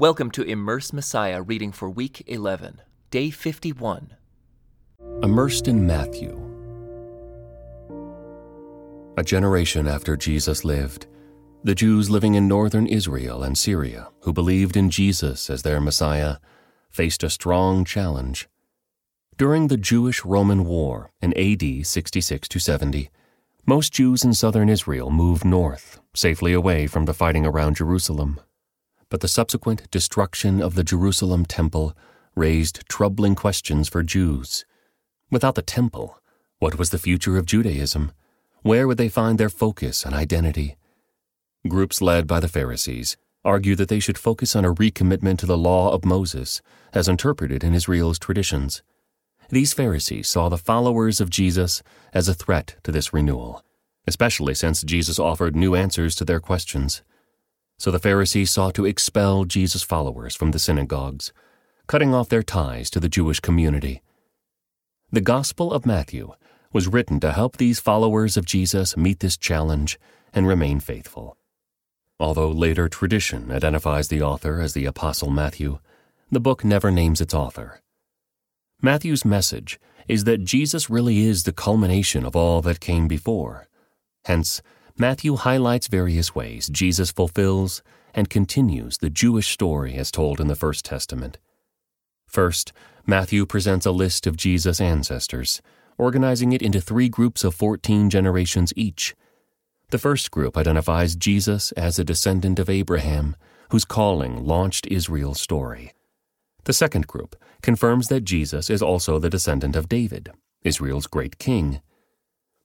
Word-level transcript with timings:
Welcome 0.00 0.30
to 0.30 0.44
Immerse 0.44 0.92
Messiah 0.92 1.42
reading 1.42 1.72
for 1.72 1.90
week 1.90 2.22
11, 2.28 2.82
day 3.10 3.30
51. 3.30 4.14
Immersed 5.24 5.66
in 5.66 5.88
Matthew. 5.88 6.40
A 9.16 9.24
generation 9.24 9.88
after 9.88 10.16
Jesus 10.16 10.64
lived, 10.64 11.08
the 11.64 11.74
Jews 11.74 12.10
living 12.10 12.36
in 12.36 12.46
northern 12.46 12.86
Israel 12.86 13.42
and 13.42 13.58
Syria, 13.58 14.08
who 14.20 14.32
believed 14.32 14.76
in 14.76 14.88
Jesus 14.88 15.50
as 15.50 15.62
their 15.62 15.80
Messiah, 15.80 16.36
faced 16.90 17.24
a 17.24 17.28
strong 17.28 17.84
challenge. 17.84 18.48
During 19.36 19.66
the 19.66 19.76
Jewish 19.76 20.24
Roman 20.24 20.64
War 20.64 21.10
in 21.20 21.36
AD 21.36 21.84
66 21.84 22.46
to 22.46 22.60
70, 22.60 23.10
most 23.66 23.94
Jews 23.94 24.22
in 24.22 24.32
southern 24.32 24.68
Israel 24.68 25.10
moved 25.10 25.44
north, 25.44 25.98
safely 26.14 26.52
away 26.52 26.86
from 26.86 27.06
the 27.06 27.14
fighting 27.14 27.44
around 27.44 27.74
Jerusalem 27.74 28.38
but 29.10 29.20
the 29.20 29.28
subsequent 29.28 29.90
destruction 29.90 30.62
of 30.62 30.74
the 30.74 30.84
Jerusalem 30.84 31.44
temple 31.44 31.96
raised 32.34 32.88
troubling 32.88 33.34
questions 33.34 33.88
for 33.88 34.02
Jews. 34.02 34.64
Without 35.30 35.54
the 35.54 35.62
temple, 35.62 36.20
what 36.58 36.78
was 36.78 36.90
the 36.90 36.98
future 36.98 37.36
of 37.36 37.46
Judaism? 37.46 38.12
Where 38.62 38.86
would 38.86 38.98
they 38.98 39.08
find 39.08 39.38
their 39.38 39.48
focus 39.48 40.04
and 40.04 40.14
identity? 40.14 40.76
Groups 41.66 42.00
led 42.00 42.26
by 42.26 42.40
the 42.40 42.48
Pharisees 42.48 43.16
argued 43.44 43.78
that 43.78 43.88
they 43.88 44.00
should 44.00 44.18
focus 44.18 44.54
on 44.54 44.64
a 44.64 44.74
recommitment 44.74 45.38
to 45.38 45.46
the 45.46 45.56
law 45.56 45.92
of 45.92 46.04
Moses, 46.04 46.60
as 46.92 47.08
interpreted 47.08 47.64
in 47.64 47.74
Israel's 47.74 48.18
traditions. 48.18 48.82
These 49.50 49.72
Pharisees 49.72 50.28
saw 50.28 50.48
the 50.48 50.58
followers 50.58 51.20
of 51.20 51.30
Jesus 51.30 51.82
as 52.12 52.28
a 52.28 52.34
threat 52.34 52.76
to 52.82 52.92
this 52.92 53.12
renewal, 53.14 53.64
especially 54.06 54.54
since 54.54 54.82
Jesus 54.82 55.18
offered 55.18 55.56
new 55.56 55.74
answers 55.74 56.14
to 56.16 56.24
their 56.24 56.40
questions. 56.40 57.02
So 57.78 57.90
the 57.90 57.98
Pharisees 57.98 58.50
sought 58.50 58.74
to 58.74 58.84
expel 58.84 59.44
Jesus' 59.44 59.82
followers 59.82 60.34
from 60.34 60.50
the 60.50 60.58
synagogues, 60.58 61.32
cutting 61.86 62.12
off 62.12 62.28
their 62.28 62.42
ties 62.42 62.90
to 62.90 63.00
the 63.00 63.08
Jewish 63.08 63.40
community. 63.40 64.02
The 65.12 65.20
Gospel 65.20 65.72
of 65.72 65.86
Matthew 65.86 66.32
was 66.72 66.88
written 66.88 67.20
to 67.20 67.32
help 67.32 67.56
these 67.56 67.80
followers 67.80 68.36
of 68.36 68.44
Jesus 68.44 68.96
meet 68.96 69.20
this 69.20 69.36
challenge 69.36 69.98
and 70.34 70.46
remain 70.46 70.80
faithful. 70.80 71.36
Although 72.20 72.50
later 72.50 72.88
tradition 72.88 73.50
identifies 73.52 74.08
the 74.08 74.22
author 74.22 74.60
as 74.60 74.74
the 74.74 74.84
Apostle 74.84 75.30
Matthew, 75.30 75.78
the 76.30 76.40
book 76.40 76.64
never 76.64 76.90
names 76.90 77.20
its 77.20 77.32
author. 77.32 77.80
Matthew's 78.82 79.24
message 79.24 79.78
is 80.08 80.24
that 80.24 80.44
Jesus 80.44 80.90
really 80.90 81.20
is 81.20 81.44
the 81.44 81.52
culmination 81.52 82.26
of 82.26 82.34
all 82.34 82.60
that 82.62 82.80
came 82.80 83.08
before. 83.08 83.68
Hence, 84.24 84.60
Matthew 85.00 85.36
highlights 85.36 85.86
various 85.86 86.34
ways 86.34 86.68
Jesus 86.68 87.12
fulfills 87.12 87.84
and 88.14 88.28
continues 88.28 88.98
the 88.98 89.08
Jewish 89.08 89.46
story 89.48 89.94
as 89.94 90.10
told 90.10 90.40
in 90.40 90.48
the 90.48 90.56
First 90.56 90.84
Testament. 90.84 91.38
First, 92.26 92.72
Matthew 93.06 93.46
presents 93.46 93.86
a 93.86 93.92
list 93.92 94.26
of 94.26 94.36
Jesus' 94.36 94.80
ancestors, 94.80 95.62
organizing 95.98 96.50
it 96.50 96.62
into 96.62 96.80
three 96.80 97.08
groups 97.08 97.44
of 97.44 97.54
14 97.54 98.10
generations 98.10 98.72
each. 98.74 99.14
The 99.90 99.98
first 99.98 100.32
group 100.32 100.56
identifies 100.56 101.14
Jesus 101.14 101.70
as 101.72 102.00
a 102.00 102.04
descendant 102.04 102.58
of 102.58 102.68
Abraham, 102.68 103.36
whose 103.70 103.84
calling 103.84 104.44
launched 104.44 104.88
Israel's 104.88 105.40
story. 105.40 105.92
The 106.64 106.72
second 106.72 107.06
group 107.06 107.36
confirms 107.62 108.08
that 108.08 108.24
Jesus 108.24 108.68
is 108.68 108.82
also 108.82 109.20
the 109.20 109.30
descendant 109.30 109.76
of 109.76 109.88
David, 109.88 110.32
Israel's 110.64 111.06
great 111.06 111.38
king. 111.38 111.82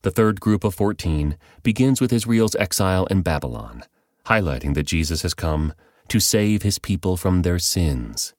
The 0.04 0.12
third 0.12 0.42
group 0.42 0.66
of 0.66 0.76
14 0.76 1.38
begins 1.64 2.02
with 2.02 2.12
Israel's 2.12 2.56
exile 2.56 3.06
in 3.06 3.22
Babylon, 3.22 3.84
highlighting 4.26 4.74
that 4.74 4.84
Jesus 4.84 5.22
has 5.22 5.34
come 5.34 5.74
to 6.10 6.20
save 6.20 6.62
his 6.62 6.78
people 6.78 7.16
from 7.16 7.42
their 7.42 7.58
sins. 7.58 8.34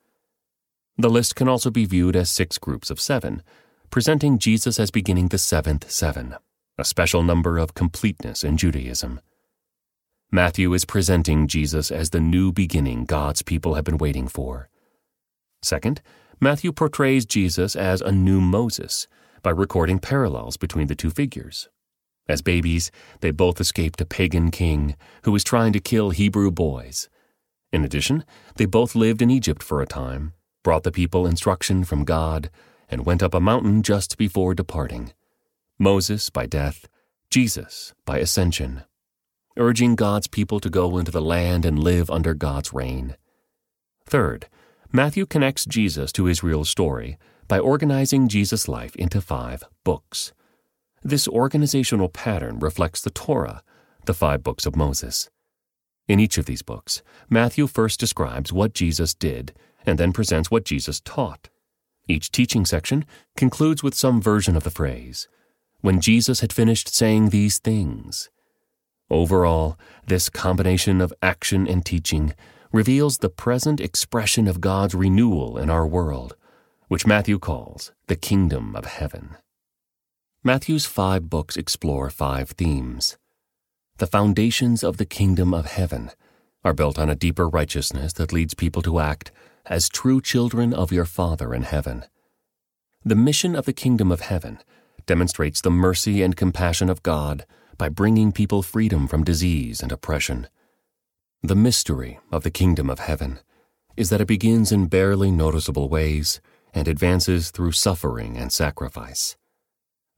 The 0.98 1.08
list 1.08 1.34
can 1.34 1.48
also 1.48 1.70
be 1.70 1.86
viewed 1.86 2.16
as 2.16 2.30
six 2.30 2.58
groups 2.58 2.90
of 2.90 3.00
seven, 3.00 3.42
presenting 3.88 4.38
Jesus 4.38 4.78
as 4.78 4.90
beginning 4.90 5.28
the 5.28 5.38
seventh 5.38 5.90
seven, 5.90 6.36
a 6.76 6.84
special 6.84 7.22
number 7.22 7.56
of 7.56 7.72
completeness 7.72 8.44
in 8.44 8.58
Judaism. 8.58 9.20
Matthew 10.30 10.74
is 10.74 10.84
presenting 10.84 11.48
Jesus 11.48 11.90
as 11.90 12.10
the 12.10 12.20
new 12.20 12.52
beginning 12.52 13.06
God's 13.06 13.40
people 13.40 13.74
have 13.74 13.84
been 13.84 13.98
waiting 13.98 14.28
for. 14.28 14.68
Second, 15.62 16.02
Matthew 16.40 16.72
portrays 16.72 17.24
Jesus 17.24 17.74
as 17.74 18.02
a 18.02 18.12
new 18.12 18.42
Moses 18.42 19.08
by 19.44 19.50
recording 19.50 19.98
parallels 19.98 20.56
between 20.56 20.86
the 20.86 20.94
two 20.94 21.10
figures. 21.10 21.68
As 22.26 22.40
babies, 22.40 22.90
they 23.20 23.30
both 23.30 23.60
escaped 23.60 24.00
a 24.00 24.06
pagan 24.06 24.50
king 24.50 24.96
who 25.24 25.32
was 25.32 25.44
trying 25.44 25.74
to 25.74 25.80
kill 25.80 26.10
Hebrew 26.10 26.50
boys. 26.50 27.10
In 27.70 27.84
addition, 27.84 28.24
they 28.56 28.64
both 28.64 28.94
lived 28.94 29.20
in 29.20 29.30
Egypt 29.30 29.62
for 29.62 29.82
a 29.82 29.86
time, 29.86 30.32
brought 30.62 30.82
the 30.82 30.90
people 30.90 31.26
instruction 31.26 31.84
from 31.84 32.04
God, 32.04 32.50
and 32.88 33.04
went 33.04 33.22
up 33.22 33.34
a 33.34 33.40
mountain 33.40 33.82
just 33.82 34.16
before 34.16 34.54
departing. 34.54 35.12
Moses 35.78 36.30
by 36.30 36.46
death, 36.46 36.88
Jesus 37.28 37.92
by 38.06 38.20
ascension, 38.20 38.84
urging 39.58 39.94
God's 39.94 40.26
people 40.26 40.58
to 40.60 40.70
go 40.70 40.96
into 40.96 41.12
the 41.12 41.20
land 41.20 41.66
and 41.66 41.78
live 41.78 42.10
under 42.10 42.32
God's 42.32 42.72
reign. 42.72 43.18
Third, 44.06 44.48
Matthew 44.90 45.26
connects 45.26 45.66
Jesus 45.66 46.12
to 46.12 46.28
Israel's 46.28 46.70
story 46.70 47.18
by 47.48 47.58
organizing 47.58 48.28
Jesus' 48.28 48.68
life 48.68 48.96
into 48.96 49.20
five 49.20 49.64
books. 49.84 50.32
This 51.02 51.28
organizational 51.28 52.08
pattern 52.08 52.58
reflects 52.58 53.00
the 53.02 53.10
Torah, 53.10 53.62
the 54.06 54.14
five 54.14 54.42
books 54.42 54.66
of 54.66 54.76
Moses. 54.76 55.28
In 56.08 56.20
each 56.20 56.38
of 56.38 56.46
these 56.46 56.62
books, 56.62 57.02
Matthew 57.28 57.66
first 57.66 58.00
describes 58.00 58.52
what 58.52 58.74
Jesus 58.74 59.14
did 59.14 59.52
and 59.86 59.98
then 59.98 60.12
presents 60.12 60.50
what 60.50 60.64
Jesus 60.64 61.00
taught. 61.00 61.48
Each 62.08 62.30
teaching 62.30 62.64
section 62.66 63.04
concludes 63.36 63.82
with 63.82 63.94
some 63.94 64.20
version 64.20 64.56
of 64.56 64.64
the 64.64 64.70
phrase, 64.70 65.28
when 65.80 66.00
Jesus 66.00 66.40
had 66.40 66.52
finished 66.52 66.94
saying 66.94 67.28
these 67.28 67.58
things. 67.58 68.30
Overall, 69.10 69.78
this 70.06 70.28
combination 70.30 71.00
of 71.00 71.12
action 71.22 71.66
and 71.66 71.84
teaching 71.84 72.34
reveals 72.72 73.18
the 73.18 73.28
present 73.28 73.80
expression 73.80 74.48
of 74.48 74.60
God's 74.60 74.94
renewal 74.94 75.58
in 75.58 75.70
our 75.70 75.86
world 75.86 76.36
which 76.94 77.08
Matthew 77.08 77.40
calls 77.40 77.90
the 78.06 78.14
Kingdom 78.14 78.76
of 78.76 78.84
Heaven. 78.84 79.36
Matthew's 80.44 80.86
five 80.86 81.28
books 81.28 81.56
explore 81.56 82.08
five 82.08 82.50
themes. 82.50 83.18
The 83.98 84.06
foundations 84.06 84.84
of 84.84 84.96
the 84.96 85.04
Kingdom 85.04 85.52
of 85.52 85.66
Heaven 85.66 86.12
are 86.62 86.72
built 86.72 86.96
on 86.96 87.10
a 87.10 87.16
deeper 87.16 87.48
righteousness 87.48 88.12
that 88.12 88.32
leads 88.32 88.54
people 88.54 88.80
to 88.82 89.00
act 89.00 89.32
as 89.66 89.88
true 89.88 90.20
children 90.20 90.72
of 90.72 90.92
your 90.92 91.04
Father 91.04 91.52
in 91.52 91.62
heaven. 91.62 92.04
The 93.04 93.16
mission 93.16 93.56
of 93.56 93.64
the 93.64 93.72
Kingdom 93.72 94.12
of 94.12 94.20
Heaven 94.20 94.60
demonstrates 95.04 95.60
the 95.60 95.72
mercy 95.72 96.22
and 96.22 96.36
compassion 96.36 96.88
of 96.88 97.02
God 97.02 97.44
by 97.76 97.88
bringing 97.88 98.30
people 98.30 98.62
freedom 98.62 99.08
from 99.08 99.24
disease 99.24 99.82
and 99.82 99.90
oppression. 99.90 100.46
The 101.42 101.56
mystery 101.56 102.20
of 102.30 102.44
the 102.44 102.52
Kingdom 102.52 102.88
of 102.88 103.00
Heaven 103.00 103.40
is 103.96 104.10
that 104.10 104.20
it 104.20 104.28
begins 104.28 104.70
in 104.70 104.86
barely 104.86 105.32
noticeable 105.32 105.88
ways 105.88 106.40
and 106.74 106.88
advances 106.88 107.50
through 107.50 107.72
suffering 107.72 108.36
and 108.36 108.52
sacrifice. 108.52 109.36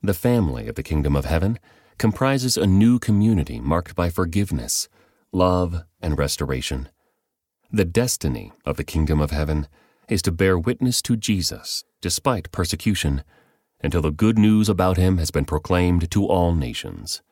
The 0.03 0.15
family 0.15 0.67
of 0.67 0.75
the 0.75 0.83
kingdom 0.83 1.15
of 1.15 1.27
heaven 1.27 1.59
comprises 1.99 2.57
a 2.57 2.67
new 2.67 2.99
community 2.99 3.61
marked 3.61 3.95
by 3.95 4.11
forgiveness, 4.11 4.89
love, 5.33 5.85
and 6.01 6.19
restoration. 6.19 6.89
The 7.71 7.85
destiny 7.85 8.53
of 8.65 8.77
the 8.77 8.85
kingdom 8.85 9.21
of 9.21 9.31
heaven 9.31 9.69
is 10.09 10.23
to 10.23 10.33
bear 10.33 10.59
witness 10.59 11.03
to 11.03 11.17
Jesus 11.17 11.85
despite 12.01 12.53
persecution 12.53 13.25
until 13.83 14.03
the 14.03 14.11
good 14.11 14.39
news 14.39 14.69
about 14.69 14.97
him 14.97 15.19
has 15.19 15.31
been 15.31 15.45
proclaimed 15.45 16.11
to 16.11 16.27
all 16.27 16.55
nations. 16.55 17.23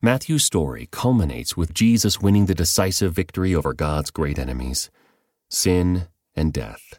Matthew's 0.00 0.44
story 0.44 0.88
culminates 0.90 1.56
with 1.56 1.74
Jesus 1.74 2.20
winning 2.20 2.46
the 2.46 2.54
decisive 2.54 3.12
victory 3.12 3.54
over 3.54 3.72
God's 3.72 4.10
great 4.10 4.38
enemies, 4.38 4.90
sin 5.48 6.08
and 6.34 6.52
death. 6.52 6.98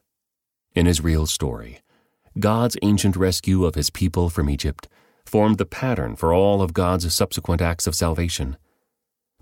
In 0.76 0.88
Israel's 0.88 1.32
story, 1.32 1.82
God's 2.40 2.78
ancient 2.82 3.16
rescue 3.16 3.64
of 3.64 3.76
his 3.76 3.92
people 3.92 4.32
from 4.32 4.50
Egypt 4.50 4.88
formed 5.24 5.60
the 5.60 5.68
pattern 5.68 6.16
for 6.16 6.34
all 6.34 6.64
of 6.64 6.74
God's 6.74 7.14
subsequent 7.14 7.62
acts 7.62 7.86
of 7.86 7.94
salvation. 7.94 8.58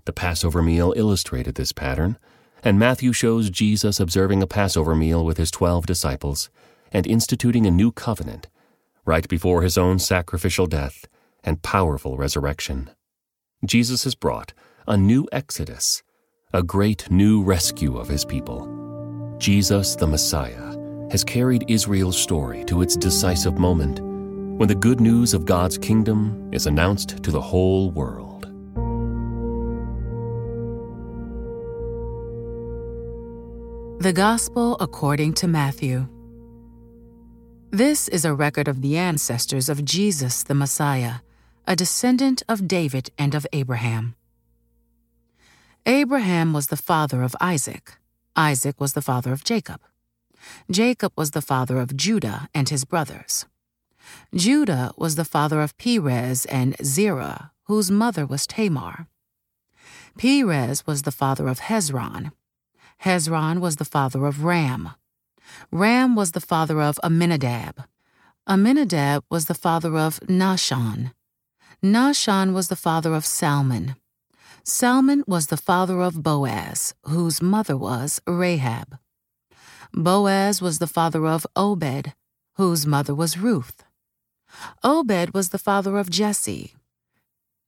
The 0.04 0.12
Passover 0.12 0.60
meal 0.60 0.92
illustrated 0.94 1.54
this 1.54 1.72
pattern, 1.72 2.18
and 2.62 2.78
Matthew 2.78 3.14
shows 3.14 3.48
Jesus 3.48 3.98
observing 3.98 4.42
a 4.42 4.46
Passover 4.46 4.94
meal 4.94 5.24
with 5.24 5.38
his 5.38 5.50
twelve 5.50 5.86
disciples 5.86 6.50
and 6.92 7.06
instituting 7.06 7.66
a 7.66 7.70
new 7.70 7.92
covenant 7.92 8.48
right 9.06 9.26
before 9.26 9.62
his 9.62 9.78
own 9.78 9.98
sacrificial 9.98 10.66
death 10.66 11.06
and 11.42 11.62
powerful 11.62 12.18
resurrection. 12.18 12.90
Jesus 13.64 14.04
has 14.04 14.14
brought 14.14 14.52
a 14.86 14.98
new 14.98 15.26
exodus, 15.32 16.02
a 16.52 16.62
great 16.62 17.10
new 17.10 17.42
rescue 17.42 17.96
of 17.96 18.08
his 18.08 18.26
people. 18.26 18.68
Jesus 19.38 19.96
the 19.96 20.06
Messiah 20.06 20.71
has 21.12 21.22
carried 21.22 21.66
Israel's 21.68 22.18
story 22.18 22.64
to 22.64 22.80
its 22.80 22.96
decisive 22.96 23.58
moment 23.58 24.00
when 24.58 24.66
the 24.66 24.74
good 24.74 24.98
news 24.98 25.34
of 25.34 25.44
God's 25.44 25.76
kingdom 25.76 26.48
is 26.54 26.66
announced 26.66 27.22
to 27.22 27.30
the 27.30 27.40
whole 27.40 27.90
world. 27.90 28.44
The 34.02 34.14
Gospel 34.14 34.78
according 34.80 35.34
to 35.34 35.46
Matthew. 35.46 36.08
This 37.70 38.08
is 38.08 38.24
a 38.24 38.32
record 38.32 38.66
of 38.66 38.80
the 38.80 38.96
ancestors 38.96 39.68
of 39.68 39.84
Jesus 39.84 40.42
the 40.42 40.54
Messiah, 40.54 41.16
a 41.66 41.76
descendant 41.76 42.42
of 42.48 42.66
David 42.66 43.10
and 43.18 43.34
of 43.34 43.46
Abraham. 43.52 44.14
Abraham 45.84 46.54
was 46.54 46.68
the 46.68 46.76
father 46.78 47.22
of 47.22 47.36
Isaac. 47.38 47.98
Isaac 48.34 48.80
was 48.80 48.94
the 48.94 49.02
father 49.02 49.32
of 49.32 49.44
Jacob. 49.44 49.80
Jacob 50.70 51.12
was 51.16 51.32
the 51.32 51.42
father 51.42 51.78
of 51.78 51.96
Judah 51.96 52.48
and 52.54 52.68
his 52.68 52.84
brothers. 52.84 53.46
Judah 54.34 54.92
was 54.96 55.14
the 55.14 55.24
father 55.24 55.60
of 55.60 55.76
Perez 55.78 56.44
and 56.46 56.76
Zerah, 56.82 57.52
whose 57.64 57.90
mother 57.90 58.26
was 58.26 58.46
Tamar. 58.46 59.06
Perez 60.18 60.86
was 60.86 61.02
the 61.02 61.12
father 61.12 61.48
of 61.48 61.60
Hezron. 61.60 62.32
Hezron 63.04 63.60
was 63.60 63.76
the 63.76 63.84
father 63.84 64.26
of 64.26 64.44
Ram. 64.44 64.90
Ram 65.70 66.14
was 66.14 66.32
the 66.32 66.40
father 66.40 66.80
of 66.80 66.98
Amminadab. 67.02 67.84
Amminadab 68.48 69.24
was 69.30 69.46
the 69.46 69.54
father 69.54 69.96
of 69.96 70.20
Nahshon. 70.20 71.12
Nahshon 71.82 72.52
was 72.52 72.68
the 72.68 72.76
father 72.76 73.14
of 73.14 73.24
Salmon. 73.24 73.96
Salmon 74.64 75.24
was 75.26 75.48
the 75.48 75.56
father 75.56 76.00
of 76.00 76.22
Boaz, 76.22 76.94
whose 77.04 77.42
mother 77.42 77.76
was 77.76 78.20
Rahab. 78.26 78.98
Boaz 79.94 80.62
was 80.62 80.78
the 80.78 80.86
father 80.86 81.26
of 81.26 81.46
Obed, 81.54 82.14
whose 82.56 82.86
mother 82.86 83.14
was 83.14 83.38
Ruth. 83.38 83.84
Obed 84.82 85.34
was 85.34 85.50
the 85.50 85.58
father 85.58 85.98
of 85.98 86.10
Jesse. 86.10 86.74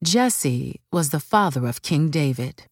Jesse 0.02 0.80
was 0.92 1.10
the 1.10 1.20
father 1.20 1.66
of 1.66 1.82
King 1.82 2.10
David. 2.10 2.64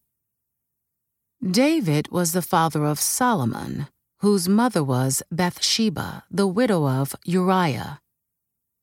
David 1.41 2.09
was 2.11 2.31
the 2.31 2.41
father 2.41 2.85
of 2.85 2.99
Solomon, 2.99 3.87
whose 4.19 4.47
mother 4.47 4.83
was 4.83 5.21
Bathsheba, 5.31 6.23
the 6.31 6.47
widow 6.47 6.87
of 6.87 7.15
Uriah. 7.25 7.99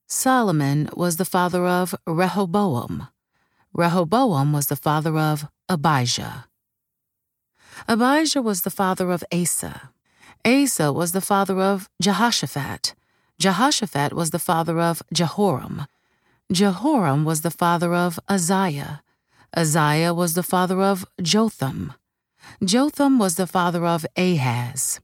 Solomon 0.06 0.90
was 0.94 1.17
the 1.17 1.25
father 1.25 1.67
of 1.67 1.94
Rehoboam. 2.06 3.08
Rehoboam 3.72 4.52
was 4.52 4.67
the 4.67 4.76
father 4.76 5.17
of 5.17 5.46
Abijah. 5.69 6.46
Abijah 7.88 8.43
was 8.43 8.62
the 8.62 8.70
father 8.70 9.11
of 9.11 9.25
Asa. 9.32 9.90
Asa 10.44 10.92
was 10.92 11.12
the 11.12 11.20
father 11.20 11.60
of 11.60 11.88
Jehoshaphat. 12.00 12.94
Jehoshaphat 13.38 14.12
was 14.12 14.31
the 14.31 14.38
father 14.38 14.81
of 14.81 15.02
Jehoram. 15.12 15.87
Jehoram 16.52 17.25
was 17.25 17.42
the 17.42 17.50
father 17.50 17.94
of 17.94 18.19
Uzziah. 18.28 19.02
Uzziah 19.56 20.14
was 20.14 20.34
the 20.34 20.42
father 20.42 20.81
of 20.82 21.04
Jotham. 21.20 21.94
Jotham 22.64 23.19
was 23.19 23.37
the 23.37 23.46
father 23.46 23.87
of 23.87 24.06
Ahaz. 24.16 25.00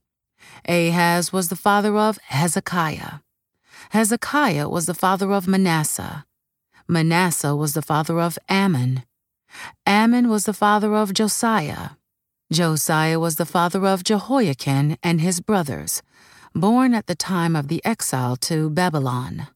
Ahaz 0.69 1.33
was 1.33 1.49
the 1.49 1.57
father 1.57 1.97
of 1.97 2.19
Hezekiah. 2.29 3.21
Hezekiah 3.91 4.69
was 4.69 4.87
the 4.87 4.95
father 4.95 5.33
of 5.33 5.47
Manasseh. 5.47 6.25
Manasseh 6.89 7.55
was 7.55 7.75
the 7.75 7.83
father 7.83 8.21
of 8.21 8.39
Amon. 8.49 9.05
Amon 9.87 10.29
was 10.29 10.45
the 10.45 10.53
father 10.53 10.95
of 10.95 11.13
Josiah. 11.13 11.91
Josiah 12.53 13.19
was 13.19 13.37
the 13.37 13.47
father 13.47 13.85
of 13.87 14.05
Jehoiachin 14.05 14.99
and 15.03 15.21
his 15.21 15.41
brothers, 15.41 16.03
born 16.55 16.95
at 16.95 17.07
the 17.07 17.17
time 17.17 17.57
of 17.57 17.67
the 17.67 17.85
exile 17.85 18.37
to 18.37 18.71
Babylon. 18.71 19.49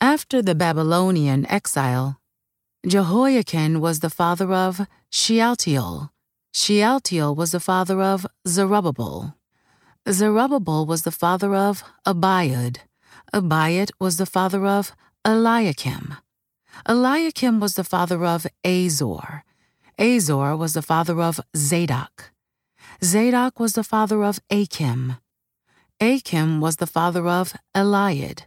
After 0.00 0.40
the 0.40 0.54
Babylonian 0.54 1.46
exile, 1.50 2.18
Jehoiachin 2.86 3.80
was 3.80 4.00
the 4.00 4.10
father 4.10 4.54
of 4.54 4.86
Shealtiel. 5.10 6.10
Shealtiel 6.54 7.34
was 7.34 7.52
the 7.52 7.60
father 7.60 8.00
of 8.00 8.26
Zerubbabel. 8.48 9.36
Zerubbabel 10.08 10.86
was 10.86 11.02
the 11.02 11.10
father 11.10 11.54
of 11.54 11.84
Abiud. 12.06 12.78
Abiud 13.34 13.90
was 14.00 14.16
the 14.16 14.26
father 14.26 14.66
of 14.66 14.92
Eliakim. 15.24 16.16
Eliakim 16.88 17.60
was 17.60 17.74
the 17.74 17.84
father 17.84 18.24
of 18.24 18.46
Azor. 18.64 19.44
Azor 19.98 20.56
was 20.56 20.74
the 20.74 20.82
father 20.82 21.20
of 21.20 21.40
Zadok. 21.56 22.32
Zadok 23.02 23.60
was 23.60 23.74
the 23.74 23.84
father 23.84 24.24
of 24.24 24.40
Achim. 24.50 25.16
Achim 26.00 26.60
was 26.60 26.76
the 26.76 26.86
father 26.86 27.28
of 27.28 27.54
Eliud. 27.74 28.42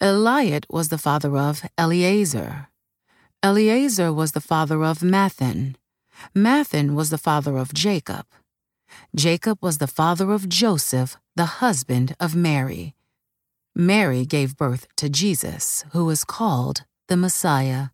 Eliud 0.00 0.64
was 0.70 0.88
the 0.88 0.98
father 0.98 1.36
of 1.36 1.62
Eleazar. 1.76 2.68
Eleazar 3.42 4.12
was 4.12 4.32
the 4.32 4.40
father 4.40 4.84
of 4.84 5.00
Matthan. 5.00 5.76
Matthan 6.34 6.94
was 6.94 7.10
the 7.10 7.18
father 7.18 7.56
of 7.56 7.74
Jacob. 7.74 8.26
Jacob 9.14 9.58
was 9.60 9.78
the 9.78 9.86
father 9.86 10.32
of 10.32 10.48
Joseph, 10.48 11.16
the 11.36 11.60
husband 11.60 12.14
of 12.20 12.34
Mary. 12.34 12.94
Mary 13.74 14.26
gave 14.26 14.56
birth 14.56 14.86
to 14.96 15.08
Jesus, 15.08 15.84
who 15.92 16.10
is 16.10 16.24
called 16.24 16.84
the 17.08 17.16
Messiah. 17.16 17.88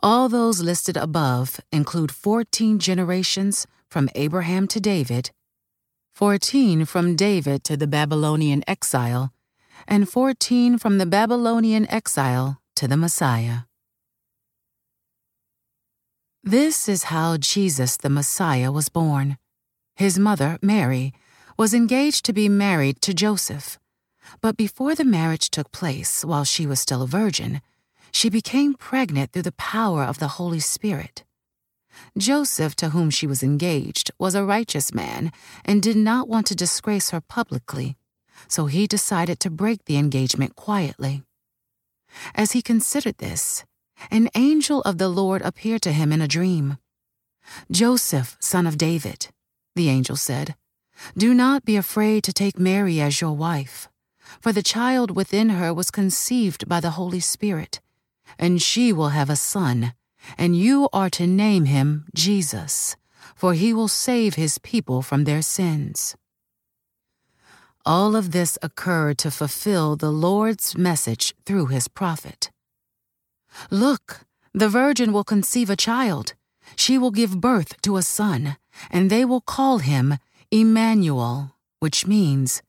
All 0.00 0.28
those 0.28 0.60
listed 0.60 0.96
above 0.96 1.58
include 1.72 2.12
14 2.12 2.78
generations 2.78 3.66
from 3.88 4.08
Abraham 4.14 4.68
to 4.68 4.78
David, 4.78 5.32
14 6.14 6.84
from 6.84 7.16
David 7.16 7.64
to 7.64 7.76
the 7.76 7.88
Babylonian 7.88 8.62
exile, 8.68 9.32
and 9.88 10.08
14 10.08 10.78
from 10.78 10.98
the 10.98 11.06
Babylonian 11.06 11.90
exile 11.90 12.60
to 12.76 12.86
the 12.86 12.96
Messiah. 12.96 13.60
This 16.44 16.88
is 16.88 17.04
how 17.04 17.36
Jesus 17.36 17.96
the 17.96 18.08
Messiah 18.08 18.70
was 18.70 18.88
born. 18.88 19.36
His 19.96 20.16
mother, 20.16 20.58
Mary, 20.62 21.12
was 21.56 21.74
engaged 21.74 22.24
to 22.26 22.32
be 22.32 22.48
married 22.48 23.02
to 23.02 23.12
Joseph. 23.12 23.80
But 24.40 24.56
before 24.56 24.94
the 24.94 25.04
marriage 25.04 25.50
took 25.50 25.72
place, 25.72 26.24
while 26.24 26.44
she 26.44 26.66
was 26.66 26.78
still 26.78 27.02
a 27.02 27.06
virgin, 27.08 27.62
she 28.12 28.28
became 28.28 28.74
pregnant 28.74 29.32
through 29.32 29.42
the 29.42 29.52
power 29.52 30.02
of 30.04 30.18
the 30.18 30.28
Holy 30.28 30.60
Spirit. 30.60 31.24
Joseph, 32.16 32.76
to 32.76 32.90
whom 32.90 33.10
she 33.10 33.26
was 33.26 33.42
engaged, 33.42 34.10
was 34.18 34.34
a 34.34 34.44
righteous 34.44 34.94
man 34.94 35.32
and 35.64 35.82
did 35.82 35.96
not 35.96 36.28
want 36.28 36.46
to 36.46 36.54
disgrace 36.54 37.10
her 37.10 37.20
publicly, 37.20 37.96
so 38.46 38.66
he 38.66 38.86
decided 38.86 39.40
to 39.40 39.50
break 39.50 39.84
the 39.84 39.96
engagement 39.96 40.54
quietly. 40.54 41.22
As 42.34 42.52
he 42.52 42.62
considered 42.62 43.18
this, 43.18 43.64
an 44.10 44.28
angel 44.34 44.80
of 44.82 44.98
the 44.98 45.08
Lord 45.08 45.42
appeared 45.42 45.82
to 45.82 45.92
him 45.92 46.12
in 46.12 46.20
a 46.20 46.28
dream. 46.28 46.78
Joseph, 47.70 48.36
son 48.40 48.66
of 48.66 48.78
David, 48.78 49.28
the 49.74 49.88
angel 49.88 50.16
said, 50.16 50.54
do 51.16 51.34
not 51.34 51.64
be 51.64 51.76
afraid 51.76 52.24
to 52.24 52.32
take 52.32 52.58
Mary 52.58 53.00
as 53.00 53.20
your 53.20 53.32
wife, 53.32 53.88
for 54.40 54.52
the 54.52 54.62
child 54.62 55.14
within 55.14 55.50
her 55.50 55.72
was 55.72 55.90
conceived 55.90 56.68
by 56.68 56.80
the 56.80 56.90
Holy 56.90 57.20
Spirit, 57.20 57.80
and 58.38 58.60
she 58.60 58.92
will 58.92 59.10
have 59.10 59.30
a 59.30 59.36
son, 59.36 59.92
and 60.36 60.56
you 60.56 60.88
are 60.92 61.10
to 61.10 61.26
name 61.26 61.66
him 61.66 62.06
Jesus, 62.14 62.96
for 63.34 63.54
he 63.54 63.72
will 63.72 63.88
save 63.88 64.34
his 64.34 64.58
people 64.58 65.02
from 65.02 65.24
their 65.24 65.42
sins. 65.42 66.16
All 67.86 68.16
of 68.16 68.32
this 68.32 68.58
occurred 68.60 69.16
to 69.18 69.30
fulfill 69.30 69.96
the 69.96 70.10
Lord's 70.10 70.76
message 70.76 71.34
through 71.46 71.66
his 71.66 71.88
prophet. 71.88 72.50
Look, 73.70 74.26
the 74.52 74.68
virgin 74.68 75.12
will 75.12 75.24
conceive 75.24 75.70
a 75.70 75.76
child. 75.76 76.34
She 76.76 76.98
will 76.98 77.10
give 77.10 77.40
birth 77.40 77.80
to 77.82 77.96
a 77.96 78.02
son, 78.02 78.56
and 78.90 79.08
they 79.08 79.24
will 79.24 79.40
call 79.40 79.78
him 79.78 80.18
Emmanuel, 80.50 81.54
which 81.80 82.06
means 82.06 82.62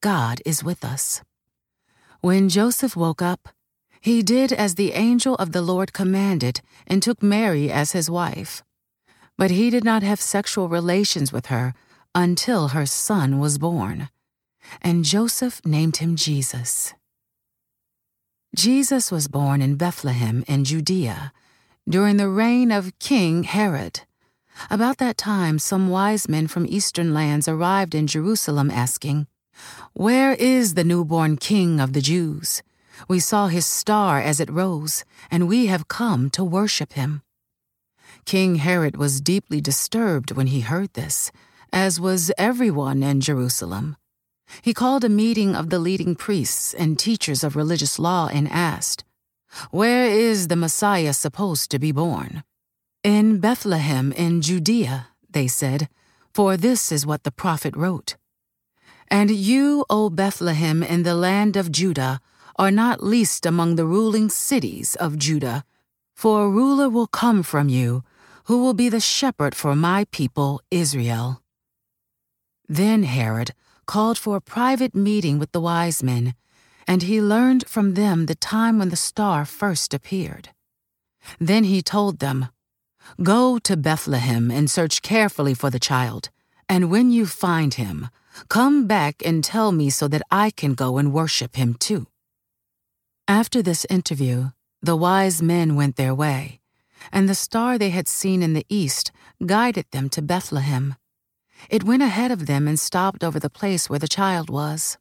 God 0.00 0.40
is 0.44 0.64
with 0.64 0.84
us. 0.84 1.22
When 2.20 2.48
Joseph 2.48 2.96
woke 2.96 3.22
up, 3.22 3.50
he 4.04 4.22
did 4.22 4.52
as 4.52 4.74
the 4.74 4.92
angel 4.92 5.34
of 5.36 5.52
the 5.52 5.62
Lord 5.62 5.94
commanded 5.94 6.60
and 6.86 7.02
took 7.02 7.22
Mary 7.22 7.72
as 7.72 7.92
his 7.92 8.10
wife. 8.10 8.62
But 9.38 9.50
he 9.50 9.70
did 9.70 9.82
not 9.82 10.02
have 10.02 10.20
sexual 10.20 10.68
relations 10.68 11.32
with 11.32 11.46
her 11.46 11.72
until 12.14 12.68
her 12.68 12.84
son 12.84 13.38
was 13.38 13.56
born. 13.56 14.10
And 14.82 15.06
Joseph 15.06 15.64
named 15.64 15.96
him 15.96 16.16
Jesus. 16.16 16.92
Jesus 18.54 19.10
was 19.10 19.26
born 19.26 19.62
in 19.62 19.76
Bethlehem 19.76 20.44
in 20.46 20.64
Judea 20.64 21.32
during 21.88 22.18
the 22.18 22.28
reign 22.28 22.70
of 22.70 22.98
King 22.98 23.44
Herod. 23.44 24.02
About 24.68 24.98
that 24.98 25.16
time, 25.16 25.58
some 25.58 25.88
wise 25.88 26.28
men 26.28 26.46
from 26.46 26.66
eastern 26.68 27.14
lands 27.14 27.48
arrived 27.48 27.94
in 27.94 28.06
Jerusalem 28.06 28.70
asking, 28.70 29.28
Where 29.94 30.34
is 30.34 30.74
the 30.74 30.84
newborn 30.84 31.38
King 31.38 31.80
of 31.80 31.94
the 31.94 32.02
Jews? 32.02 32.62
We 33.08 33.20
saw 33.20 33.48
his 33.48 33.66
star 33.66 34.20
as 34.20 34.40
it 34.40 34.50
rose, 34.50 35.04
and 35.30 35.48
we 35.48 35.66
have 35.66 35.88
come 35.88 36.30
to 36.30 36.44
worship 36.44 36.94
him. 36.94 37.22
King 38.24 38.56
Herod 38.56 38.96
was 38.96 39.20
deeply 39.20 39.60
disturbed 39.60 40.32
when 40.32 40.46
he 40.46 40.60
heard 40.60 40.94
this, 40.94 41.30
as 41.72 42.00
was 42.00 42.32
everyone 42.38 43.02
in 43.02 43.20
Jerusalem. 43.20 43.96
He 44.62 44.74
called 44.74 45.04
a 45.04 45.08
meeting 45.08 45.54
of 45.54 45.70
the 45.70 45.78
leading 45.78 46.14
priests 46.14 46.74
and 46.74 46.98
teachers 46.98 47.42
of 47.42 47.56
religious 47.56 47.98
law 47.98 48.28
and 48.28 48.48
asked, 48.48 49.04
Where 49.70 50.06
is 50.06 50.48
the 50.48 50.56
Messiah 50.56 51.12
supposed 51.12 51.70
to 51.70 51.78
be 51.78 51.92
born? 51.92 52.44
In 53.02 53.38
Bethlehem 53.40 54.12
in 54.12 54.40
Judea, 54.40 55.08
they 55.28 55.48
said, 55.48 55.88
For 56.32 56.56
this 56.56 56.92
is 56.92 57.06
what 57.06 57.24
the 57.24 57.32
prophet 57.32 57.76
wrote 57.76 58.16
And 59.08 59.30
you, 59.30 59.84
O 59.90 60.08
Bethlehem, 60.08 60.82
in 60.82 61.02
the 61.02 61.14
land 61.14 61.56
of 61.56 61.72
Judah, 61.72 62.20
are 62.56 62.70
not 62.70 63.02
least 63.02 63.46
among 63.46 63.76
the 63.76 63.86
ruling 63.86 64.28
cities 64.28 64.94
of 64.96 65.18
Judah, 65.18 65.64
for 66.14 66.44
a 66.44 66.48
ruler 66.48 66.88
will 66.88 67.06
come 67.06 67.42
from 67.42 67.68
you, 67.68 68.04
who 68.44 68.58
will 68.62 68.74
be 68.74 68.88
the 68.88 69.00
shepherd 69.00 69.54
for 69.54 69.74
my 69.74 70.04
people 70.10 70.60
Israel. 70.70 71.42
Then 72.68 73.02
Herod 73.02 73.52
called 73.86 74.18
for 74.18 74.36
a 74.36 74.40
private 74.40 74.94
meeting 74.94 75.38
with 75.38 75.52
the 75.52 75.60
wise 75.60 76.02
men, 76.02 76.34
and 76.86 77.02
he 77.02 77.20
learned 77.20 77.66
from 77.68 77.94
them 77.94 78.26
the 78.26 78.34
time 78.34 78.78
when 78.78 78.90
the 78.90 78.96
star 78.96 79.44
first 79.44 79.92
appeared. 79.92 80.50
Then 81.38 81.64
he 81.64 81.82
told 81.82 82.18
them, 82.18 82.48
Go 83.22 83.58
to 83.58 83.76
Bethlehem 83.76 84.50
and 84.50 84.70
search 84.70 85.02
carefully 85.02 85.54
for 85.54 85.70
the 85.70 85.78
child, 85.78 86.30
and 86.68 86.90
when 86.90 87.10
you 87.10 87.26
find 87.26 87.74
him, 87.74 88.08
come 88.48 88.86
back 88.86 89.22
and 89.24 89.44
tell 89.44 89.72
me 89.72 89.90
so 89.90 90.08
that 90.08 90.22
I 90.30 90.50
can 90.50 90.74
go 90.74 90.98
and 90.98 91.12
worship 91.12 91.56
him 91.56 91.74
too. 91.74 92.06
After 93.28 93.62
this 93.62 93.86
interview, 93.88 94.50
the 94.82 94.96
wise 94.96 95.40
men 95.40 95.76
went 95.76 95.96
their 95.96 96.14
way, 96.14 96.60
and 97.10 97.26
the 97.26 97.34
star 97.34 97.78
they 97.78 97.88
had 97.88 98.06
seen 98.06 98.42
in 98.42 98.52
the 98.52 98.66
east 98.68 99.12
guided 99.46 99.86
them 99.92 100.10
to 100.10 100.20
Bethlehem. 100.20 100.96
It 101.70 101.84
went 101.84 102.02
ahead 102.02 102.30
of 102.30 102.44
them 102.44 102.68
and 102.68 102.78
stopped 102.78 103.24
over 103.24 103.40
the 103.40 103.48
place 103.48 103.88
where 103.88 103.98
the 103.98 104.08
child 104.08 104.50
was. 104.50 104.98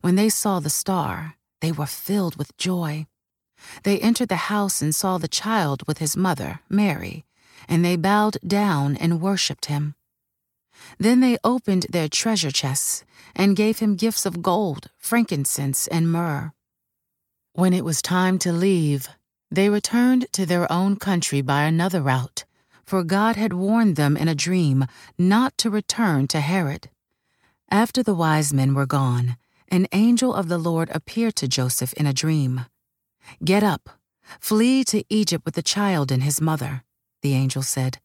When 0.00 0.14
they 0.14 0.30
saw 0.30 0.58
the 0.58 0.70
star, 0.70 1.36
they 1.60 1.70
were 1.70 1.84
filled 1.84 2.36
with 2.36 2.56
joy. 2.56 3.06
They 3.82 4.00
entered 4.00 4.30
the 4.30 4.48
house 4.48 4.80
and 4.80 4.94
saw 4.94 5.18
the 5.18 5.28
child 5.28 5.86
with 5.86 5.98
his 5.98 6.16
mother, 6.16 6.60
Mary, 6.70 7.26
and 7.68 7.84
they 7.84 7.96
bowed 7.96 8.38
down 8.46 8.96
and 8.96 9.20
worshipped 9.20 9.66
him. 9.66 9.96
Then 10.98 11.20
they 11.20 11.36
opened 11.44 11.86
their 11.90 12.08
treasure 12.08 12.50
chests 12.50 13.04
and 13.36 13.54
gave 13.54 13.80
him 13.80 13.96
gifts 13.96 14.24
of 14.24 14.40
gold, 14.40 14.88
frankincense, 14.96 15.86
and 15.88 16.10
myrrh. 16.10 16.54
When 17.56 17.72
it 17.72 17.84
was 17.84 18.02
time 18.02 18.40
to 18.40 18.52
leave, 18.52 19.08
they 19.48 19.68
returned 19.68 20.26
to 20.32 20.44
their 20.44 20.70
own 20.72 20.96
country 20.96 21.40
by 21.40 21.62
another 21.62 22.02
route, 22.02 22.44
for 22.84 23.04
God 23.04 23.36
had 23.36 23.52
warned 23.52 23.94
them 23.94 24.16
in 24.16 24.26
a 24.26 24.34
dream 24.34 24.86
not 25.16 25.56
to 25.58 25.70
return 25.70 26.26
to 26.28 26.40
Herod. 26.40 26.90
After 27.70 28.02
the 28.02 28.14
wise 28.14 28.52
men 28.52 28.74
were 28.74 28.86
gone, 28.86 29.36
an 29.68 29.86
angel 29.92 30.34
of 30.34 30.48
the 30.48 30.58
Lord 30.58 30.90
appeared 30.92 31.36
to 31.36 31.46
Joseph 31.46 31.92
in 31.92 32.08
a 32.08 32.12
dream. 32.12 32.66
Get 33.44 33.62
up, 33.62 33.88
flee 34.40 34.82
to 34.86 35.04
Egypt 35.08 35.44
with 35.44 35.54
the 35.54 35.62
child 35.62 36.10
and 36.10 36.24
his 36.24 36.40
mother, 36.40 36.82
the 37.22 37.34
angel 37.34 37.62
said. 37.62 38.00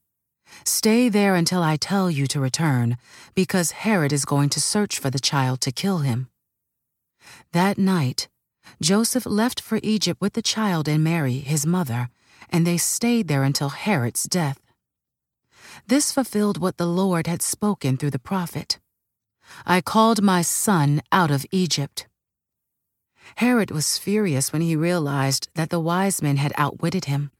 Stay 0.63 1.09
there 1.09 1.33
until 1.33 1.63
I 1.63 1.75
tell 1.75 2.11
you 2.11 2.27
to 2.27 2.39
return, 2.39 2.97
because 3.33 3.71
Herod 3.71 4.13
is 4.13 4.25
going 4.25 4.49
to 4.49 4.61
search 4.61 4.99
for 4.99 5.09
the 5.09 5.19
child 5.19 5.59
to 5.61 5.71
kill 5.71 5.99
him. 5.99 6.29
That 7.51 7.79
night, 7.79 8.27
Joseph 8.81 9.25
left 9.25 9.59
for 9.61 9.79
Egypt 9.83 10.21
with 10.21 10.33
the 10.33 10.41
child 10.41 10.87
and 10.87 11.03
Mary, 11.03 11.39
his 11.39 11.65
mother, 11.65 12.09
and 12.49 12.65
they 12.65 12.77
stayed 12.77 13.27
there 13.27 13.43
until 13.43 13.69
Herod's 13.69 14.23
death. 14.23 14.59
This 15.87 16.11
fulfilled 16.11 16.59
what 16.59 16.77
the 16.77 16.87
Lord 16.87 17.27
had 17.27 17.41
spoken 17.41 17.97
through 17.97 18.11
the 18.11 18.19
prophet 18.19 18.79
I 19.65 19.81
called 19.81 20.21
my 20.21 20.43
son 20.43 21.01
out 21.11 21.31
of 21.31 21.45
Egypt. 21.51 22.07
Herod 23.37 23.71
was 23.71 23.97
furious 23.97 24.53
when 24.53 24.61
he 24.61 24.75
realized 24.75 25.49
that 25.55 25.69
the 25.69 25.79
wise 25.79 26.21
men 26.21 26.37
had 26.37 26.53
outwitted 26.55 27.05
him. 27.05 27.31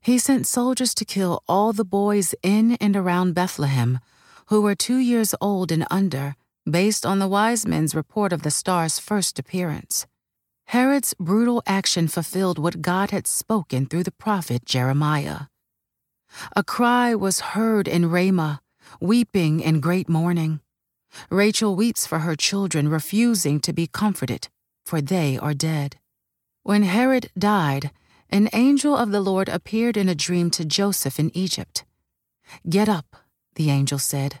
He 0.00 0.18
sent 0.18 0.46
soldiers 0.46 0.94
to 0.94 1.04
kill 1.04 1.42
all 1.48 1.72
the 1.72 1.84
boys 1.84 2.34
in 2.42 2.72
and 2.80 2.96
around 2.96 3.34
Bethlehem 3.34 4.00
who 4.46 4.60
were 4.60 4.74
two 4.74 4.98
years 4.98 5.34
old 5.40 5.72
and 5.72 5.86
under, 5.90 6.36
based 6.68 7.06
on 7.06 7.18
the 7.18 7.28
wise 7.28 7.66
men's 7.66 7.94
report 7.94 8.32
of 8.32 8.42
the 8.42 8.50
star's 8.50 8.98
first 8.98 9.38
appearance. 9.38 10.06
Herod's 10.66 11.14
brutal 11.14 11.62
action 11.66 12.08
fulfilled 12.08 12.58
what 12.58 12.82
God 12.82 13.10
had 13.10 13.26
spoken 13.26 13.86
through 13.86 14.04
the 14.04 14.10
prophet 14.10 14.64
Jeremiah. 14.64 15.42
A 16.56 16.64
cry 16.64 17.14
was 17.14 17.54
heard 17.54 17.86
in 17.86 18.10
Ramah, 18.10 18.60
weeping 19.00 19.64
and 19.64 19.82
great 19.82 20.08
mourning. 20.08 20.60
Rachel 21.30 21.76
weeps 21.76 22.06
for 22.06 22.20
her 22.20 22.34
children, 22.34 22.88
refusing 22.88 23.60
to 23.60 23.72
be 23.72 23.86
comforted, 23.86 24.48
for 24.84 25.00
they 25.00 25.38
are 25.38 25.54
dead. 25.54 25.96
When 26.62 26.82
Herod 26.82 27.30
died, 27.38 27.90
an 28.30 28.48
angel 28.52 28.96
of 28.96 29.12
the 29.12 29.20
Lord 29.20 29.48
appeared 29.48 29.96
in 29.96 30.08
a 30.08 30.14
dream 30.14 30.50
to 30.52 30.64
Joseph 30.64 31.20
in 31.20 31.30
Egypt. 31.36 31.84
Get 32.68 32.88
up, 32.88 33.16
the 33.54 33.70
angel 33.70 33.98
said. 33.98 34.40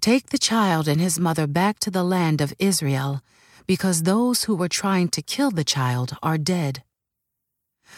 Take 0.00 0.30
the 0.30 0.38
child 0.38 0.86
and 0.86 1.00
his 1.00 1.18
mother 1.18 1.46
back 1.46 1.78
to 1.80 1.90
the 1.90 2.04
land 2.04 2.40
of 2.40 2.54
Israel 2.58 3.22
because 3.66 4.02
those 4.02 4.44
who 4.44 4.54
were 4.54 4.68
trying 4.68 5.08
to 5.08 5.22
kill 5.22 5.50
the 5.50 5.64
child 5.64 6.16
are 6.22 6.38
dead. 6.38 6.82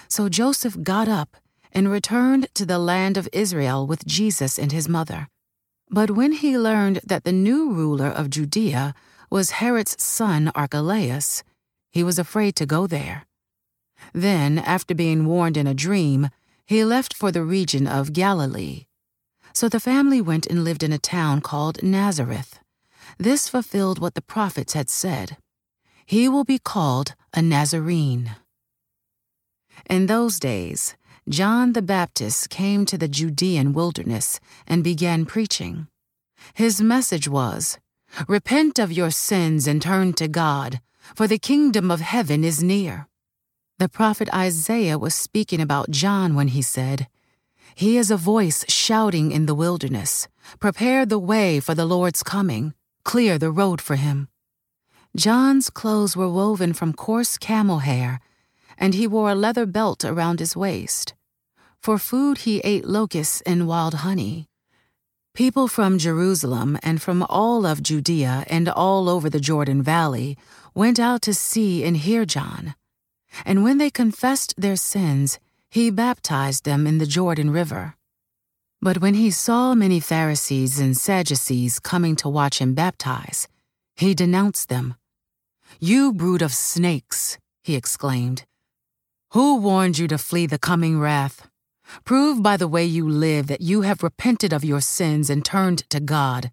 So 0.09 0.29
Joseph 0.29 0.83
got 0.83 1.09
up 1.09 1.37
and 1.73 1.91
returned 1.91 2.49
to 2.55 2.65
the 2.65 2.79
land 2.79 3.17
of 3.17 3.29
Israel 3.33 3.87
with 3.87 4.07
Jesus 4.07 4.59
and 4.59 4.73
his 4.73 4.89
mother. 4.89 5.29
But 5.91 6.11
when 6.11 6.33
he 6.33 6.59
learned 6.59 7.01
that 7.05 7.25
the 7.25 7.33
new 7.33 7.73
ruler 7.73 8.09
of 8.09 8.31
Judea 8.31 8.95
was 9.31 9.53
Herod's 9.53 10.01
son 10.03 10.51
Archelaus, 10.55 11.43
he 11.91 12.03
was 12.03 12.19
afraid 12.19 12.57
to 12.57 12.67
go 12.67 12.87
there. 12.87 13.27
Then, 14.13 14.59
after 14.59 14.95
being 14.95 15.27
warned 15.27 15.57
in 15.57 15.67
a 15.67 15.75
dream, 15.75 16.29
he 16.65 16.85
left 16.85 17.15
for 17.15 17.31
the 17.33 17.43
region 17.43 17.87
of 17.87 18.13
Galilee. 18.13 18.87
So 19.53 19.69
the 19.69 19.81
family 19.81 20.21
went 20.21 20.47
and 20.47 20.65
lived 20.65 20.83
in 20.83 20.93
a 20.93 20.99
town 20.99 21.41
called 21.41 21.83
Nazareth. 21.83 22.59
This 23.19 23.49
fulfilled 23.49 23.99
what 23.99 24.15
the 24.15 24.23
prophets 24.23 24.75
had 24.75 24.91
said 24.91 25.39
he 26.07 26.29
will 26.29 26.45
be 26.45 26.59
called 26.59 27.15
a 27.35 27.43
Nazarene. 27.43 28.37
In 29.91 30.07
those 30.07 30.39
days, 30.39 30.97
John 31.29 31.73
the 31.73 31.83
Baptist 31.83 32.49
came 32.49 32.87
to 32.87 32.97
the 32.97 33.09
Judean 33.09 33.73
wilderness 33.73 34.39
and 34.69 34.85
began 34.85 35.27
preaching. 35.27 35.89
His 36.55 36.81
message 36.81 37.29
was 37.29 37.79
Repent 38.29 38.79
of 38.79 38.93
your 38.93 39.11
sins 39.11 39.67
and 39.67 39.83
turn 39.83 40.13
to 40.15 40.29
God, 40.29 40.81
for 41.17 41.27
the 41.27 41.39
kingdom 41.39 41.91
of 41.91 42.01
heaven 42.01 42.45
is 42.45 42.63
near. 42.63 43.09
The 43.79 43.89
prophet 43.89 44.33
Isaiah 44.33 44.99
was 44.99 45.15
speaking 45.15 45.61
about 45.61 45.91
John 45.91 46.37
when 46.37 46.49
he 46.49 46.63
said, 46.63 47.09
He 47.75 47.99
is 47.99 48.13
a 48.13 48.17
voice 48.17 48.65
shouting 48.69 49.33
in 49.33 49.47
the 49.47 49.57
wilderness, 49.57 50.29
Prepare 50.61 51.05
the 51.05 51.19
way 51.19 51.59
for 51.59 51.75
the 51.75 51.85
Lord's 51.85 52.23
coming, 52.23 52.75
clear 53.05 53.39
the 53.39 53.51
road 53.51 53.81
for 53.81 53.97
him. 53.97 54.29
John's 55.17 55.71
clothes 55.71 56.15
were 56.15 56.29
woven 56.29 56.75
from 56.75 56.93
coarse 56.93 57.39
camel 57.39 57.79
hair, 57.79 58.21
and 58.77 58.93
he 58.93 59.07
wore 59.07 59.31
a 59.31 59.35
leather 59.35 59.65
belt 59.65 60.05
around 60.05 60.41
his 60.41 60.55
waist. 60.55 61.15
For 61.81 61.97
food, 61.97 62.39
he 62.39 62.59
ate 62.59 62.85
locusts 62.85 63.41
and 63.47 63.67
wild 63.67 63.95
honey. 64.05 64.47
People 65.33 65.69
from 65.69 65.97
Jerusalem 65.97 66.79
and 66.83 67.01
from 67.01 67.23
all 67.31 67.65
of 67.65 67.83
Judea 67.83 68.45
and 68.49 68.69
all 68.69 69.09
over 69.09 69.31
the 69.31 69.41
Jordan 69.41 69.83
Valley 69.83 70.37
went 70.75 71.01
out 71.01 71.23
to 71.23 71.33
see 71.33 71.83
and 71.83 71.97
hear 71.97 72.27
John. 72.27 72.75
And 73.47 73.65
when 73.65 73.79
they 73.79 73.89
confessed 73.89 74.53
their 74.59 74.77
sins, 74.77 75.39
he 75.71 75.89
baptized 75.89 76.67
them 76.67 76.87
in 76.87 76.99
the 76.99 77.07
Jordan 77.07 77.51
River. 77.51 77.95
But 78.83 79.01
when 79.01 79.15
he 79.15 79.31
saw 79.31 79.75
many 79.75 79.99
Pharisees 79.99 80.79
and 80.79 80.95
Sadducees 80.95 81.81
coming 81.81 82.17
to 82.17 82.29
watch 82.29 82.59
him 82.59 82.75
baptize, 82.75 83.49
he 83.95 84.15
denounced 84.15 84.69
them 84.69 84.95
you 85.81 86.13
brood 86.13 86.43
of 86.43 86.53
snakes, 86.53 87.39
he 87.63 87.75
exclaimed. 87.75 88.45
Who 89.33 89.57
warned 89.57 89.99
you 89.99 90.07
to 90.09 90.19
flee 90.19 90.47
the 90.47 90.59
coming 90.59 91.01
wrath? 91.01 91.49
Prove 92.05 92.43
by 92.43 92.57
the 92.57 92.69
way 92.69 92.85
you 92.85 93.09
live 93.09 93.49
that 93.49 93.61
you 93.61 93.83
have 93.83 94.03
repented 94.03 94.53
of 94.53 94.65
your 94.65 94.81
sins 94.81 95.29
and 95.29 95.45
turned 95.45 95.89
to 95.91 96.01
God. 96.01 96.53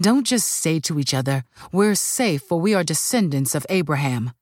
Don't 0.00 0.26
just 0.26 0.48
say 0.48 0.80
to 0.80 0.98
each 0.98 1.14
other, 1.14 1.44
We're 1.70 1.94
safe, 1.94 2.42
for 2.42 2.58
we 2.60 2.74
are 2.74 2.82
descendants 2.82 3.54
of 3.54 3.66
Abraham. 3.68 4.32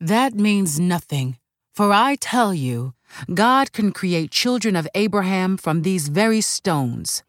That 0.00 0.34
means 0.34 0.80
nothing, 0.80 1.38
for 1.74 1.92
I 1.92 2.14
tell 2.14 2.54
you, 2.54 2.94
God 3.32 3.72
can 3.72 3.90
create 3.90 4.30
children 4.30 4.76
of 4.76 4.86
Abraham 4.94 5.56
from 5.56 5.82
these 5.82 6.06
very 6.06 6.40
stones. 6.40 7.23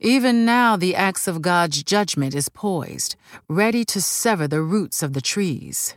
Even 0.00 0.44
now, 0.44 0.76
the 0.76 0.96
axe 0.96 1.28
of 1.28 1.42
God's 1.42 1.82
judgment 1.82 2.34
is 2.34 2.48
poised, 2.48 3.16
ready 3.48 3.84
to 3.86 4.00
sever 4.00 4.48
the 4.48 4.62
roots 4.62 5.02
of 5.02 5.12
the 5.12 5.20
trees. 5.20 5.96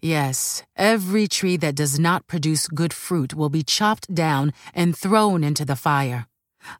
Yes, 0.00 0.62
every 0.76 1.28
tree 1.28 1.56
that 1.58 1.74
does 1.74 1.98
not 1.98 2.26
produce 2.26 2.66
good 2.66 2.92
fruit 2.92 3.34
will 3.34 3.48
be 3.48 3.62
chopped 3.62 4.14
down 4.14 4.52
and 4.74 4.96
thrown 4.96 5.44
into 5.44 5.64
the 5.64 5.76
fire. 5.76 6.26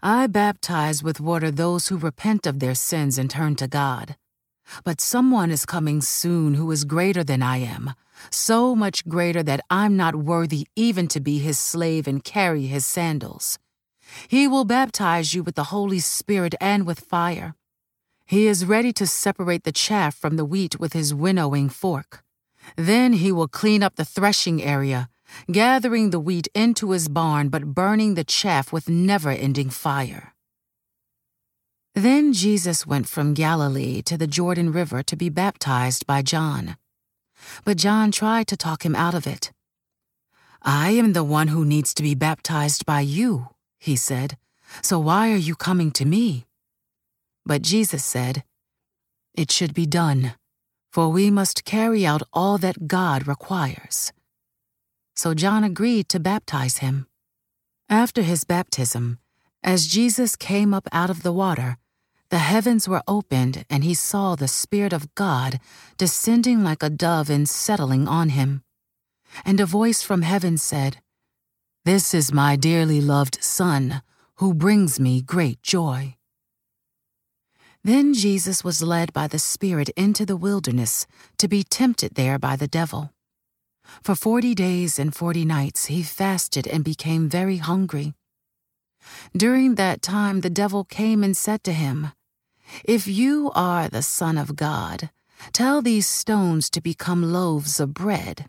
I 0.03 0.27
baptize 0.27 1.03
with 1.03 1.21
water 1.21 1.51
those 1.51 1.89
who 1.89 1.97
repent 1.97 2.47
of 2.47 2.59
their 2.59 2.75
sins 2.75 3.19
and 3.19 3.31
turn 3.31 3.57
to 3.57 3.69
God. 3.69 4.17
But 4.85 5.01
someone 5.01 5.51
is 5.51 5.67
coming 5.67 6.01
soon 6.01 6.55
who 6.55 6.71
is 6.71 6.85
greater 6.85 7.25
than 7.25 7.43
I 7.43 7.59
am, 7.59 7.95
so 8.31 8.75
much 8.75 9.07
greater 9.09 9.43
that 9.43 9.61
I'm 9.71 9.97
not 9.97 10.15
worthy 10.15 10.67
even 10.77 11.09
to 11.09 11.21
be 11.21 11.39
his 11.39 11.59
slave 11.59 12.07
and 12.07 12.23
carry 12.23 12.67
his 12.67 12.87
sandals. 12.87 13.59
He 14.29 14.49
will 14.49 14.65
baptize 14.65 15.35
you 15.35 15.43
with 15.43 15.55
the 15.55 15.65
Holy 15.65 15.99
Spirit 15.99 16.55
and 16.61 16.87
with 16.87 17.01
fire. 17.01 17.55
He 18.27 18.47
is 18.47 18.65
ready 18.65 18.93
to 18.95 19.07
separate 19.07 19.65
the 19.65 19.73
chaff 19.73 20.15
from 20.15 20.37
the 20.37 20.45
wheat 20.45 20.81
with 20.81 20.93
his 20.93 21.15
winnowing 21.15 21.69
fork. 21.69 22.23
Then 22.77 23.15
he 23.15 23.33
will 23.33 23.49
clean 23.49 23.83
up 23.83 23.97
the 23.97 24.05
threshing 24.05 24.63
area, 24.63 25.09
gathering 25.51 26.11
the 26.11 26.21
wheat 26.21 26.49
into 26.55 26.93
his 26.93 27.09
barn 27.09 27.49
but 27.49 27.75
burning 27.75 28.15
the 28.15 28.25
chaff 28.25 28.73
with 28.73 28.89
never 28.89 29.31
ending 29.31 29.71
fire. 29.71 30.35
Then 31.95 32.33
Jesus 32.33 32.87
went 32.87 33.07
from 33.07 33.35
Galilee 33.35 34.01
to 34.03 34.17
the 34.17 34.27
Jordan 34.27 34.73
River 34.73 35.03
to 35.03 35.17
be 35.17 35.29
baptized 35.29 36.07
by 36.07 36.23
John. 36.23 36.77
But 37.65 37.77
John 37.77 38.11
tried 38.13 38.47
to 38.47 38.57
talk 38.57 38.85
him 38.85 38.97
out 38.97 39.15
of 39.15 39.27
it. 39.27 39.53
I 40.63 40.91
am 40.91 41.13
the 41.13 41.25
one 41.25 41.49
who 41.49 41.65
needs 41.65 41.93
to 41.95 42.03
be 42.03 42.15
baptized 42.15 42.87
by 42.87 43.01
you, 43.01 43.49
he 43.83 43.97
said, 43.97 44.37
so 44.81 44.99
why 44.99 45.31
are 45.33 45.45
you 45.49 45.55
coming 45.55 45.91
to 45.93 46.05
me? 46.05 46.47
But 47.45 47.63
Jesus 47.63 48.05
said, 48.05 48.45
It 49.35 49.51
should 49.51 49.75
be 49.75 49.87
done, 49.87 50.35
for 50.91 51.09
we 51.09 51.31
must 51.31 51.65
carry 51.65 52.07
out 52.07 52.23
all 52.33 52.57
that 52.59 52.87
God 52.87 53.27
requires. 53.27 54.13
So 55.15 55.35
John 55.35 55.65
agreed 55.65 56.09
to 56.09 56.21
baptize 56.21 56.79
him. 56.79 57.07
After 57.89 58.23
his 58.23 58.45
baptism, 58.45 59.19
as 59.63 59.87
Jesus 59.87 60.37
came 60.37 60.73
up 60.73 60.89
out 60.93 61.11
of 61.11 61.23
the 61.23 61.33
water, 61.33 61.77
the 62.31 62.39
heavens 62.39 62.89
were 62.89 63.03
opened, 63.07 63.67
and 63.69 63.85
he 63.85 63.93
saw 63.93 64.35
the 64.35 64.49
Spirit 64.49 64.95
of 64.95 65.15
God 65.15 65.61
descending 65.99 66.65
like 66.65 66.83
a 66.83 66.89
dove 66.89 67.29
and 67.29 67.47
settling 67.47 68.09
on 68.09 68.31
him. 68.31 68.63
And 69.45 69.61
a 69.61 69.67
voice 69.67 70.03
from 70.03 70.23
heaven 70.23 70.57
said, 70.57 71.03
This 71.85 72.15
is 72.15 72.33
my 72.33 72.57
dearly 72.57 73.01
loved 73.01 73.43
Son, 73.43 74.03
who 74.37 74.55
brings 74.55 75.01
me 75.01 75.21
great 75.21 75.63
joy. 75.63 76.17
Then 77.85 78.15
Jesus 78.15 78.63
was 78.63 78.83
led 78.83 79.13
by 79.13 79.27
the 79.27 79.39
Spirit 79.39 79.89
into 79.97 80.25
the 80.25 80.37
wilderness 80.37 81.07
to 81.39 81.49
be 81.49 81.65
tempted 81.65 82.15
there 82.15 82.39
by 82.39 82.55
the 82.55 82.69
devil. 82.69 83.13
For 84.03 84.15
forty 84.15 84.55
days 84.55 84.99
and 84.99 85.15
forty 85.15 85.45
nights 85.45 85.87
he 85.87 86.03
fasted 86.03 86.69
and 86.69 86.85
became 86.85 87.29
very 87.29 87.57
hungry. 87.57 88.15
During 89.37 89.75
that 89.75 90.03
time 90.03 90.41
the 90.41 90.51
devil 90.51 90.85
came 90.85 91.25
and 91.25 91.37
said 91.37 91.65
to 91.65 91.73
him, 91.73 92.13
if 92.85 93.07
you 93.07 93.51
are 93.55 93.89
the 93.89 94.03
Son 94.03 94.39
of 94.39 94.57
God, 94.57 95.11
tell 95.53 95.83
these 95.83 96.07
stones 96.07 96.71
to 96.71 96.81
become 96.81 97.33
loaves 97.33 97.81
of 97.81 97.93
bread. 97.95 98.49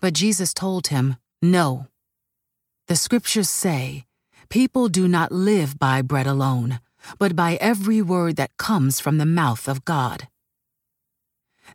But 0.00 0.14
Jesus 0.14 0.54
told 0.54 0.88
him, 0.88 1.16
No. 1.42 1.89
The 2.90 2.96
scriptures 2.96 3.48
say, 3.48 4.04
People 4.48 4.88
do 4.88 5.06
not 5.06 5.30
live 5.30 5.78
by 5.78 6.02
bread 6.02 6.26
alone, 6.26 6.80
but 7.20 7.36
by 7.36 7.54
every 7.60 8.02
word 8.02 8.34
that 8.34 8.56
comes 8.56 8.98
from 8.98 9.16
the 9.16 9.24
mouth 9.24 9.68
of 9.68 9.84
God. 9.84 10.26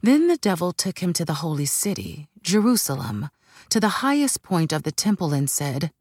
Then 0.02 0.28
the 0.28 0.36
devil 0.36 0.74
took 0.74 1.00
him 1.00 1.14
to 1.14 1.24
the 1.24 1.36
holy 1.36 1.68
city, 1.68 2.28
Jerusalem, 2.42 3.30
to 3.70 3.80
the 3.80 4.04
highest 4.04 4.44
point 4.44 4.74
of 4.74 4.84
the 4.84 4.92
temple 4.92 5.32
and 5.32 5.50
said, 5.50 5.94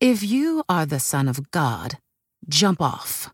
If 0.00 0.22
you 0.22 0.62
are 0.68 0.84
the 0.84 1.00
Son 1.00 1.28
of 1.28 1.50
God, 1.50 1.96
jump 2.46 2.82
off. 2.82 3.32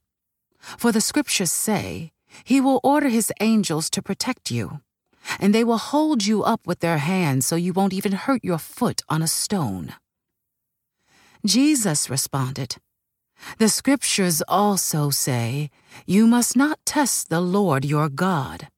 For 0.78 0.92
the 0.92 1.00
scriptures 1.00 1.50
say, 1.50 2.12
He 2.44 2.61
will 2.61 2.78
order 2.85 3.09
His 3.09 3.32
angels 3.40 3.90
to 3.90 4.02
protect 4.02 4.52
you, 4.52 4.82
and 5.40 5.52
they 5.52 5.64
will 5.64 5.78
hold 5.78 6.25
you 6.25 6.44
up 6.44 6.64
with 6.64 6.78
their 6.78 6.99
hands 6.99 7.44
so 7.44 7.56
you 7.56 7.73
won't 7.73 7.92
even 7.92 8.12
hurt 8.12 8.44
your 8.44 8.59
foot 8.59 9.02
on 9.09 9.21
a 9.21 9.26
stone. 9.26 9.97
Jesus 11.44 12.08
responded, 12.08 12.76
The 13.58 13.68
scriptures 13.68 14.42
also 14.46 15.11
say, 15.11 15.70
You 16.06 16.26
must 16.26 16.56
not 16.56 16.78
test 16.84 17.30
the 17.30 17.40
Lord 17.40 17.84
your 17.84 18.08
God. 18.08 18.68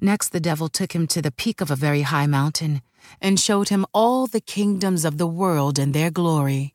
Next, 0.00 0.30
the 0.30 0.40
devil 0.40 0.68
took 0.68 0.94
him 0.94 1.06
to 1.08 1.22
the 1.22 1.30
peak 1.30 1.60
of 1.60 1.70
a 1.70 1.76
very 1.76 2.02
high 2.02 2.26
mountain 2.26 2.82
and 3.20 3.40
showed 3.40 3.68
him 3.68 3.86
all 3.94 4.26
the 4.26 4.40
kingdoms 4.40 5.04
of 5.04 5.16
the 5.16 5.26
world 5.26 5.78
and 5.78 5.94
their 5.94 6.10
glory. 6.10 6.74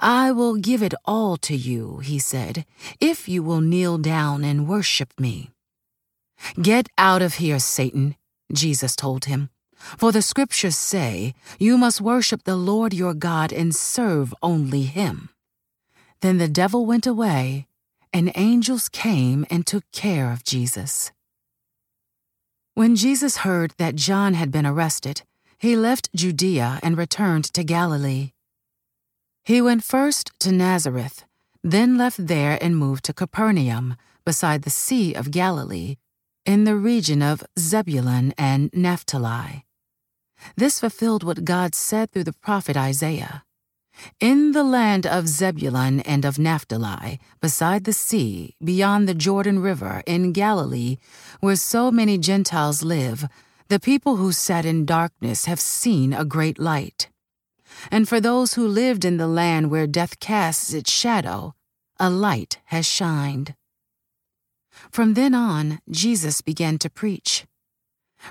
I 0.00 0.30
will 0.30 0.56
give 0.56 0.82
it 0.82 0.94
all 1.04 1.36
to 1.38 1.56
you, 1.56 1.98
he 1.98 2.18
said, 2.18 2.64
if 3.00 3.28
you 3.28 3.42
will 3.42 3.60
kneel 3.60 3.98
down 3.98 4.44
and 4.44 4.68
worship 4.68 5.12
me. 5.18 5.50
Get 6.60 6.88
out 6.98 7.22
of 7.22 7.34
here, 7.34 7.58
Satan, 7.58 8.16
Jesus 8.52 8.94
told 8.94 9.24
him. 9.24 9.50
For 9.98 10.12
the 10.12 10.22
scriptures 10.22 10.76
say, 10.76 11.34
You 11.58 11.76
must 11.76 12.00
worship 12.00 12.44
the 12.44 12.56
Lord 12.56 12.94
your 12.94 13.14
God 13.14 13.52
and 13.52 13.74
serve 13.74 14.34
only 14.42 14.82
him. 14.82 15.28
Then 16.20 16.38
the 16.38 16.48
devil 16.48 16.86
went 16.86 17.06
away, 17.06 17.66
and 18.12 18.32
angels 18.34 18.88
came 18.88 19.44
and 19.50 19.66
took 19.66 19.84
care 19.92 20.32
of 20.32 20.44
Jesus. 20.44 21.12
When 22.74 22.96
Jesus 22.96 23.38
heard 23.38 23.74
that 23.78 23.94
John 23.94 24.34
had 24.34 24.50
been 24.50 24.66
arrested, 24.66 25.22
he 25.58 25.76
left 25.76 26.12
Judea 26.14 26.80
and 26.82 26.98
returned 26.98 27.44
to 27.52 27.62
Galilee. 27.62 28.32
He 29.44 29.60
went 29.60 29.84
first 29.84 30.32
to 30.40 30.50
Nazareth, 30.50 31.24
then 31.62 31.98
left 31.98 32.26
there 32.26 32.58
and 32.60 32.76
moved 32.76 33.04
to 33.04 33.12
Capernaum, 33.12 33.96
beside 34.24 34.62
the 34.62 34.70
Sea 34.70 35.14
of 35.14 35.30
Galilee, 35.30 35.96
in 36.46 36.64
the 36.64 36.76
region 36.76 37.22
of 37.22 37.44
Zebulun 37.58 38.32
and 38.38 38.70
Naphtali. 38.72 39.64
This 40.56 40.80
fulfilled 40.80 41.24
what 41.24 41.44
God 41.44 41.74
said 41.74 42.10
through 42.10 42.24
the 42.24 42.32
prophet 42.32 42.76
Isaiah. 42.76 43.44
In 44.20 44.52
the 44.52 44.64
land 44.64 45.06
of 45.06 45.28
Zebulun 45.28 46.00
and 46.00 46.24
of 46.24 46.38
Naphtali, 46.38 47.20
beside 47.40 47.84
the 47.84 47.92
sea, 47.92 48.56
beyond 48.62 49.08
the 49.08 49.14
Jordan 49.14 49.60
River, 49.60 50.02
in 50.06 50.32
Galilee, 50.32 50.96
where 51.40 51.56
so 51.56 51.90
many 51.90 52.18
Gentiles 52.18 52.82
live, 52.82 53.28
the 53.68 53.80
people 53.80 54.16
who 54.16 54.32
sat 54.32 54.64
in 54.64 54.84
darkness 54.84 55.44
have 55.46 55.60
seen 55.60 56.12
a 56.12 56.24
great 56.24 56.58
light. 56.58 57.08
And 57.90 58.08
for 58.08 58.20
those 58.20 58.54
who 58.54 58.66
lived 58.66 59.04
in 59.04 59.16
the 59.16 59.26
land 59.26 59.70
where 59.70 59.86
death 59.86 60.20
casts 60.20 60.72
its 60.72 60.90
shadow, 60.92 61.54
a 61.98 62.10
light 62.10 62.58
has 62.66 62.86
shined. 62.86 63.54
From 64.90 65.14
then 65.14 65.34
on, 65.34 65.80
Jesus 65.88 66.40
began 66.40 66.78
to 66.78 66.90
preach 66.90 67.46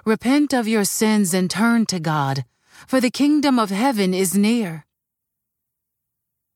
Repent 0.05 0.53
of 0.53 0.67
your 0.67 0.83
sins 0.83 1.33
and 1.33 1.49
turn 1.49 1.85
to 1.87 1.99
God, 1.99 2.45
for 2.87 2.99
the 2.99 3.11
kingdom 3.11 3.59
of 3.59 3.69
heaven 3.69 4.13
is 4.13 4.35
near. 4.35 4.85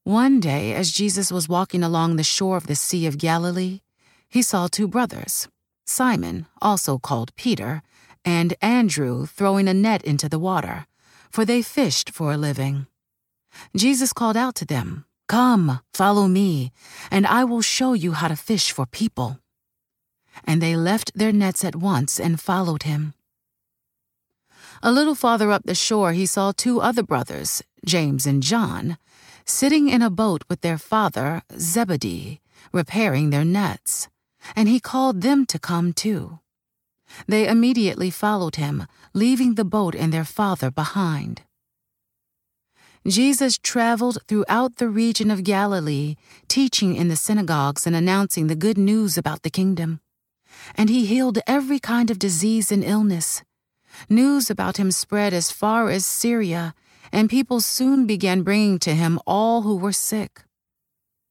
One 0.04 0.40
day, 0.40 0.74
as 0.74 0.92
Jesus 0.92 1.30
was 1.30 1.48
walking 1.48 1.82
along 1.82 2.16
the 2.16 2.24
shore 2.24 2.56
of 2.56 2.66
the 2.66 2.76
Sea 2.76 3.06
of 3.06 3.18
Galilee, 3.18 3.80
he 4.28 4.42
saw 4.42 4.66
two 4.66 4.88
brothers, 4.88 5.48
Simon, 5.84 6.46
also 6.62 6.98
called 6.98 7.34
Peter, 7.36 7.82
and 8.24 8.54
Andrew, 8.60 9.26
throwing 9.26 9.68
a 9.68 9.74
net 9.74 10.02
into 10.04 10.28
the 10.28 10.38
water 10.38 10.86
for 11.30 11.44
they 11.44 11.62
fished 11.62 12.10
for 12.10 12.32
a 12.32 12.36
living. 12.36 12.86
Jesus 13.76 14.12
called 14.12 14.36
out 14.36 14.54
to 14.56 14.64
them, 14.64 15.04
Come, 15.28 15.80
follow 15.92 16.26
me, 16.26 16.72
and 17.10 17.26
I 17.26 17.44
will 17.44 17.62
show 17.62 17.92
you 17.92 18.12
how 18.12 18.28
to 18.28 18.36
fish 18.36 18.72
for 18.72 18.86
people. 18.86 19.38
And 20.44 20.62
they 20.62 20.76
left 20.76 21.12
their 21.14 21.32
nets 21.32 21.64
at 21.64 21.76
once 21.76 22.18
and 22.18 22.40
followed 22.40 22.84
him. 22.84 23.14
A 24.82 24.92
little 24.92 25.14
farther 25.14 25.50
up 25.50 25.64
the 25.64 25.74
shore, 25.74 26.12
he 26.12 26.26
saw 26.26 26.52
two 26.52 26.80
other 26.80 27.02
brothers, 27.02 27.62
James 27.84 28.26
and 28.26 28.42
John, 28.42 28.96
sitting 29.44 29.88
in 29.88 30.02
a 30.02 30.10
boat 30.10 30.44
with 30.48 30.60
their 30.60 30.78
father, 30.78 31.42
Zebedee, 31.58 32.40
repairing 32.72 33.30
their 33.30 33.44
nets, 33.44 34.08
and 34.54 34.68
he 34.68 34.78
called 34.78 35.20
them 35.22 35.46
to 35.46 35.58
come 35.58 35.92
too. 35.92 36.38
They 37.26 37.48
immediately 37.48 38.10
followed 38.10 38.56
him, 38.56 38.86
leaving 39.14 39.54
the 39.54 39.64
boat 39.64 39.94
and 39.94 40.12
their 40.12 40.24
father 40.24 40.70
behind. 40.70 41.42
Jesus 43.06 43.58
traveled 43.58 44.18
throughout 44.28 44.76
the 44.76 44.88
region 44.88 45.30
of 45.30 45.44
Galilee, 45.44 46.16
teaching 46.46 46.94
in 46.94 47.08
the 47.08 47.16
synagogues 47.16 47.86
and 47.86 47.96
announcing 47.96 48.46
the 48.46 48.54
good 48.54 48.76
news 48.76 49.16
about 49.16 49.42
the 49.42 49.50
kingdom. 49.50 50.00
And 50.74 50.90
he 50.90 51.06
healed 51.06 51.38
every 51.46 51.78
kind 51.78 52.10
of 52.10 52.18
disease 52.18 52.70
and 52.70 52.84
illness. 52.84 53.42
News 54.08 54.50
about 54.50 54.76
him 54.76 54.90
spread 54.90 55.32
as 55.32 55.50
far 55.50 55.90
as 55.90 56.04
Syria, 56.04 56.74
and 57.12 57.30
people 57.30 57.60
soon 57.60 58.06
began 58.06 58.42
bringing 58.42 58.78
to 58.80 58.94
him 58.94 59.18
all 59.26 59.62
who 59.62 59.76
were 59.76 59.92
sick. 59.92 60.44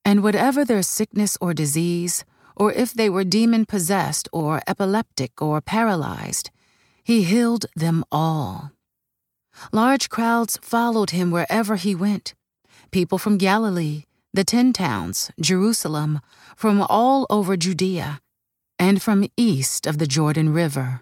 And 0.04 0.24
whatever 0.24 0.64
their 0.64 0.84
sickness 0.84 1.38
or 1.42 1.54
disease, 1.54 2.24
or 2.56 2.72
if 2.74 2.94
they 2.94 3.10
were 3.10 3.24
demon 3.24 3.66
possessed 3.66 4.28
or 4.32 4.62
epileptic 4.68 5.42
or 5.42 5.62
paralyzed, 5.62 6.50
he 7.04 7.24
healed 7.24 7.66
them 7.76 8.04
all. 8.12 8.72
Large 9.72 10.10
crowds 10.10 10.58
followed 10.62 11.12
him 11.12 11.32
wherever 11.32 11.76
he 11.76 11.96
went. 11.96 12.34
People 12.92 13.18
from 13.18 13.38
Galilee, 13.38 14.04
the 14.34 14.44
Ten 14.44 14.74
Towns, 14.74 15.32
Jerusalem, 15.40 16.22
from 16.56 16.82
all 16.82 17.26
over 17.30 17.58
Judea, 17.58 18.22
and 18.78 19.02
from 19.02 19.28
east 19.36 19.88
of 19.88 19.98
the 19.98 20.08
Jordan 20.08 20.54
River. 20.54 21.02